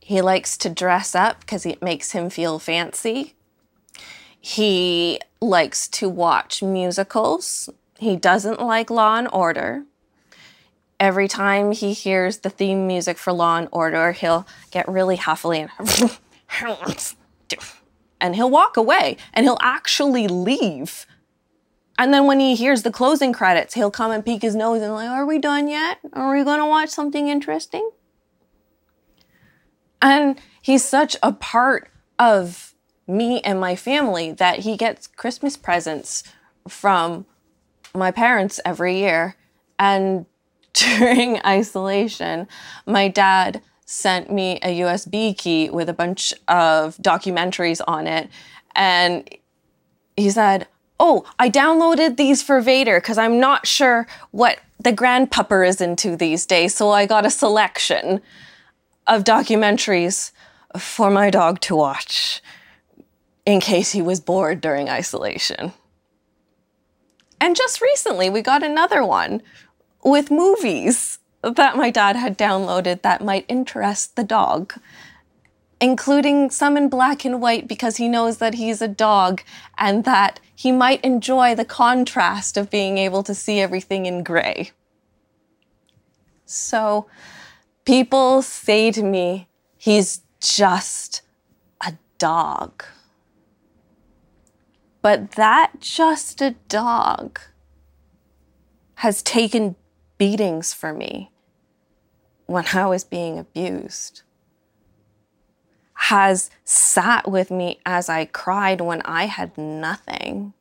He 0.00 0.20
likes 0.20 0.56
to 0.58 0.68
dress 0.68 1.14
up 1.14 1.40
because 1.40 1.66
it 1.66 1.82
makes 1.82 2.12
him 2.12 2.30
feel 2.30 2.58
fancy. 2.58 3.34
He 4.40 5.20
likes 5.42 5.88
to 5.88 6.08
watch 6.08 6.62
musicals. 6.62 7.68
He 7.98 8.16
doesn't 8.16 8.60
like 8.60 8.90
Law 8.90 9.16
and 9.16 9.28
Order. 9.32 9.84
Every 10.98 11.28
time 11.28 11.72
he 11.72 11.92
hears 11.92 12.38
the 12.38 12.50
theme 12.50 12.86
music 12.86 13.18
for 13.18 13.32
Law 13.32 13.58
and 13.58 13.68
Order, 13.72 14.12
he'll 14.12 14.46
get 14.70 14.88
really 14.88 15.16
huffily 15.16 15.60
and 15.60 16.18
and 18.20 18.36
he'll 18.36 18.50
walk 18.50 18.76
away 18.76 19.16
and 19.34 19.44
he'll 19.44 19.58
actually 19.60 20.28
leave. 20.28 21.06
And 21.98 22.14
then 22.14 22.26
when 22.26 22.40
he 22.40 22.54
hears 22.54 22.82
the 22.82 22.90
closing 22.90 23.32
credits, 23.32 23.74
he'll 23.74 23.90
come 23.90 24.12
and 24.12 24.24
peek 24.24 24.42
his 24.42 24.54
nose 24.54 24.80
and 24.80 24.92
like, 24.94 25.08
"Are 25.08 25.26
we 25.26 25.38
done 25.38 25.68
yet? 25.68 25.98
Are 26.12 26.34
we 26.34 26.44
going 26.44 26.60
to 26.60 26.66
watch 26.66 26.88
something 26.88 27.28
interesting?" 27.28 27.90
And 30.00 30.40
he's 30.62 30.84
such 30.84 31.16
a 31.22 31.32
part 31.32 31.90
of 32.18 32.71
me 33.06 33.40
and 33.40 33.60
my 33.60 33.76
family 33.76 34.32
that 34.32 34.60
he 34.60 34.76
gets 34.76 35.06
Christmas 35.06 35.56
presents 35.56 36.24
from 36.68 37.26
my 37.94 38.10
parents 38.10 38.60
every 38.64 38.98
year. 38.98 39.36
And 39.78 40.26
during 40.72 41.40
isolation, 41.44 42.48
my 42.86 43.08
dad 43.08 43.62
sent 43.84 44.32
me 44.32 44.58
a 44.62 44.80
USB 44.80 45.36
key 45.36 45.68
with 45.68 45.88
a 45.88 45.92
bunch 45.92 46.32
of 46.48 46.96
documentaries 46.96 47.80
on 47.86 48.06
it. 48.06 48.30
And 48.74 49.28
he 50.16 50.30
said, 50.30 50.66
Oh, 50.98 51.24
I 51.38 51.50
downloaded 51.50 52.16
these 52.16 52.42
for 52.42 52.60
Vader 52.60 53.00
because 53.00 53.18
I'm 53.18 53.40
not 53.40 53.66
sure 53.66 54.06
what 54.30 54.60
the 54.78 54.92
grandpupper 54.92 55.66
is 55.66 55.80
into 55.80 56.16
these 56.16 56.46
days. 56.46 56.74
So 56.74 56.90
I 56.90 57.06
got 57.06 57.26
a 57.26 57.30
selection 57.30 58.20
of 59.06 59.24
documentaries 59.24 60.30
for 60.78 61.10
my 61.10 61.28
dog 61.28 61.60
to 61.60 61.76
watch 61.76 62.40
in 63.44 63.60
case 63.60 63.92
he 63.92 64.02
was 64.02 64.20
bored 64.20 64.60
during 64.60 64.88
isolation. 64.88 65.72
And 67.40 67.56
just 67.56 67.80
recently, 67.80 68.30
we 68.30 68.40
got 68.40 68.62
another 68.62 69.04
one 69.04 69.42
with 70.04 70.30
movies 70.30 71.18
that 71.42 71.76
my 71.76 71.90
dad 71.90 72.14
had 72.16 72.38
downloaded 72.38 73.02
that 73.02 73.24
might 73.24 73.44
interest 73.48 74.14
the 74.14 74.22
dog, 74.22 74.74
including 75.80 76.50
some 76.50 76.76
in 76.76 76.88
black 76.88 77.24
and 77.24 77.42
white 77.42 77.66
because 77.66 77.96
he 77.96 78.08
knows 78.08 78.38
that 78.38 78.54
he's 78.54 78.80
a 78.80 78.88
dog 78.88 79.42
and 79.76 80.04
that 80.04 80.38
he 80.54 80.70
might 80.70 81.00
enjoy 81.04 81.54
the 81.54 81.64
contrast 81.64 82.56
of 82.56 82.70
being 82.70 82.96
able 82.96 83.24
to 83.24 83.34
see 83.34 83.58
everything 83.58 84.06
in 84.06 84.22
gray. 84.22 84.70
So 86.44 87.06
people 87.84 88.42
say 88.42 88.92
to 88.92 89.02
me, 89.02 89.48
he's 89.76 90.20
just 90.40 91.22
a 91.84 91.94
dog. 92.18 92.84
But 95.02 95.32
that 95.32 95.80
just 95.80 96.40
a 96.40 96.52
dog 96.68 97.40
has 98.96 99.20
taken 99.20 99.74
beatings 100.16 100.72
for 100.72 100.92
me 100.92 101.32
when 102.46 102.66
I 102.72 102.86
was 102.86 103.02
being 103.02 103.36
abused, 103.36 104.22
has 105.94 106.50
sat 106.64 107.28
with 107.28 107.50
me 107.50 107.80
as 107.84 108.08
I 108.08 108.26
cried 108.26 108.80
when 108.80 109.02
I 109.02 109.24
had 109.24 109.58
nothing, 109.58 110.52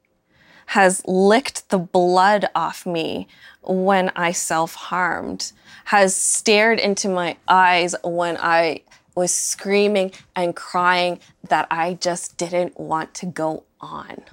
has 0.68 1.06
licked 1.06 1.70
the 1.70 1.78
blood 1.78 2.50
off 2.56 2.84
me 2.84 3.28
when 3.62 4.10
I 4.16 4.32
self 4.32 4.74
harmed, 4.74 5.52
has 5.86 6.16
stared 6.16 6.80
into 6.80 7.10
my 7.10 7.38
eyes 7.48 7.94
when 8.04 8.38
I 8.38 8.82
was 9.14 9.32
screaming 9.32 10.14
and 10.36 10.56
crying 10.56 11.20
that 11.48 11.68
I 11.70 11.96
just 11.96 12.38
didn't 12.38 12.80
want 12.80 13.14
to 13.16 13.26
go 13.28 13.66
on. 13.82 14.24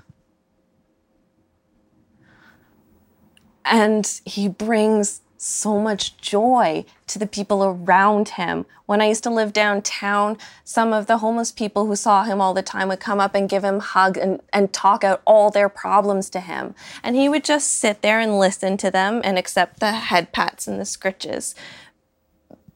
And 3.64 4.20
he 4.24 4.48
brings 4.48 5.20
so 5.38 5.78
much 5.78 6.16
joy 6.18 6.84
to 7.06 7.18
the 7.18 7.26
people 7.26 7.64
around 7.64 8.30
him. 8.30 8.66
When 8.86 9.00
I 9.00 9.08
used 9.08 9.22
to 9.22 9.30
live 9.30 9.52
downtown, 9.52 10.36
some 10.64 10.92
of 10.92 11.06
the 11.06 11.18
homeless 11.18 11.52
people 11.52 11.86
who 11.86 11.94
saw 11.94 12.24
him 12.24 12.40
all 12.40 12.54
the 12.54 12.62
time 12.62 12.88
would 12.88 13.00
come 13.00 13.20
up 13.20 13.34
and 13.34 13.48
give 13.48 13.64
him 13.64 13.76
a 13.76 13.80
hug 13.80 14.16
and, 14.16 14.40
and 14.52 14.72
talk 14.72 15.04
out 15.04 15.22
all 15.24 15.50
their 15.50 15.68
problems 15.68 16.28
to 16.30 16.40
him. 16.40 16.74
And 17.02 17.14
he 17.14 17.28
would 17.28 17.44
just 17.44 17.72
sit 17.72 18.02
there 18.02 18.18
and 18.18 18.38
listen 18.38 18.76
to 18.78 18.90
them 18.90 19.20
and 19.22 19.38
accept 19.38 19.80
the 19.80 19.92
head 19.92 20.32
pats 20.32 20.66
and 20.66 20.80
the 20.80 20.84
scritches 20.84 21.54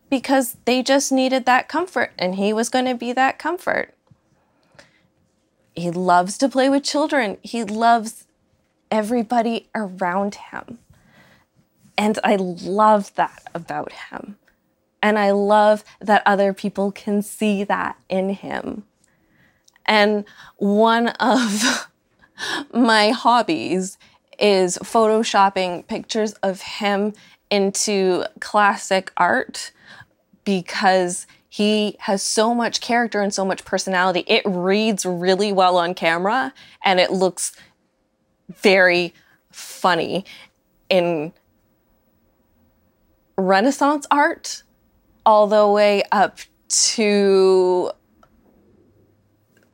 because 0.08 0.56
they 0.66 0.82
just 0.82 1.10
needed 1.10 1.46
that 1.46 1.68
comfort 1.68 2.12
and 2.18 2.34
he 2.34 2.52
was 2.52 2.68
going 2.68 2.84
to 2.84 2.94
be 2.94 3.12
that 3.12 3.38
comfort. 3.38 3.94
He 5.74 5.90
loves 5.90 6.36
to 6.38 6.48
play 6.48 6.68
with 6.68 6.84
children. 6.84 7.38
He 7.42 7.64
loves 7.64 8.26
everybody 8.90 9.68
around 9.74 10.34
him. 10.34 10.78
And 11.96 12.18
I 12.22 12.36
love 12.36 13.14
that 13.14 13.42
about 13.54 13.92
him. 13.92 14.36
And 15.02 15.18
I 15.18 15.32
love 15.32 15.82
that 16.00 16.22
other 16.24 16.52
people 16.52 16.92
can 16.92 17.22
see 17.22 17.64
that 17.64 17.96
in 18.08 18.30
him. 18.30 18.84
And 19.84 20.24
one 20.56 21.08
of 21.08 21.88
my 22.72 23.10
hobbies 23.10 23.98
is 24.38 24.78
photoshopping 24.78 25.86
pictures 25.86 26.32
of 26.34 26.60
him 26.62 27.12
into 27.50 28.24
classic 28.40 29.12
art 29.16 29.72
because 30.44 31.26
he 31.52 31.96
has 31.98 32.22
so 32.22 32.54
much 32.54 32.80
character 32.80 33.20
and 33.20 33.34
so 33.34 33.44
much 33.44 33.62
personality. 33.62 34.24
It 34.26 34.42
reads 34.46 35.04
really 35.04 35.52
well 35.52 35.76
on 35.76 35.92
camera 35.92 36.54
and 36.82 36.98
it 36.98 37.10
looks 37.10 37.54
very 38.48 39.12
funny 39.50 40.24
in 40.88 41.34
Renaissance 43.36 44.06
art 44.10 44.62
all 45.26 45.46
the 45.46 45.68
way 45.68 46.02
up 46.10 46.38
to 46.68 47.90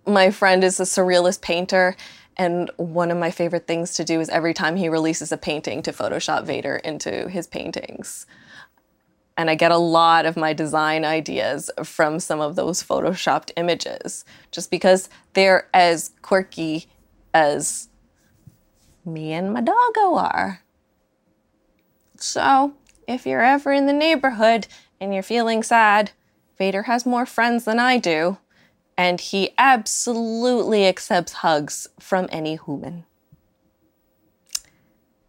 my 0.04 0.32
friend 0.32 0.64
is 0.64 0.80
a 0.80 0.82
surrealist 0.82 1.42
painter 1.42 1.94
and 2.36 2.72
one 2.76 3.12
of 3.12 3.18
my 3.18 3.30
favorite 3.30 3.68
things 3.68 3.94
to 3.94 4.04
do 4.04 4.18
is 4.20 4.28
every 4.30 4.52
time 4.52 4.74
he 4.74 4.88
releases 4.88 5.30
a 5.30 5.36
painting 5.36 5.82
to 5.82 5.92
Photoshop 5.92 6.44
Vader 6.44 6.74
into 6.74 7.28
his 7.28 7.46
paintings. 7.46 8.26
And 9.38 9.48
I 9.48 9.54
get 9.54 9.70
a 9.70 9.78
lot 9.78 10.26
of 10.26 10.36
my 10.36 10.52
design 10.52 11.04
ideas 11.04 11.70
from 11.82 12.20
some 12.20 12.40
of 12.40 12.56
those 12.56 12.82
photoshopped 12.82 13.52
images, 13.56 14.26
just 14.50 14.70
because 14.70 15.08
they're 15.32 15.68
as 15.72 16.10
quirky 16.20 16.86
as 17.32 17.88
me 19.06 19.32
and 19.32 19.54
my 19.54 19.62
doggo 19.62 20.16
are. 20.16 20.62
So, 22.16 22.74
if 23.06 23.24
you're 23.24 23.44
ever 23.44 23.72
in 23.72 23.86
the 23.86 23.92
neighborhood 23.94 24.66
and 25.00 25.14
you're 25.14 25.22
feeling 25.22 25.62
sad, 25.62 26.10
Vader 26.58 26.82
has 26.82 27.06
more 27.06 27.24
friends 27.24 27.64
than 27.64 27.78
I 27.78 27.96
do 27.96 28.38
and 28.98 29.20
he 29.20 29.50
absolutely 29.56 30.84
accepts 30.84 31.34
hugs 31.34 31.86
from 32.00 32.28
any 32.32 32.56
human. 32.56 33.06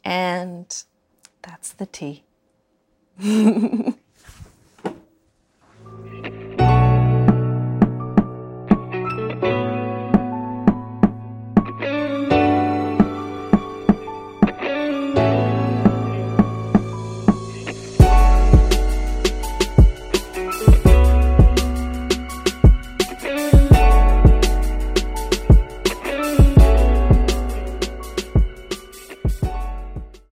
And 0.04 0.65
that's 1.43 1.74
the 1.74 1.86
tea. 1.86 2.24